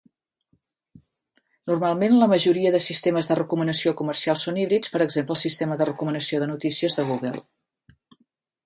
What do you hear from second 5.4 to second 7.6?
sistema de recomanació de notícies de Google.